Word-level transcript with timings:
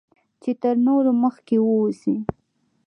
چې 0.41 0.51
تر 0.61 0.75
نورو 0.85 1.11
مخکې 1.23 1.55
واوسی 1.61 2.15